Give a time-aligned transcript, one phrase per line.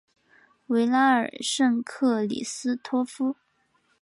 [0.65, 3.35] 维拉尔圣克里斯托夫。